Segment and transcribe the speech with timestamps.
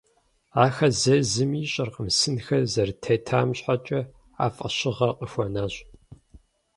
[0.63, 4.01] Ахэр зейр зыми ищӏэркъым, сынхэр зэрытетам щхьэкӏэ
[4.43, 5.73] а фӏэщыгъэр къыхуэнащ.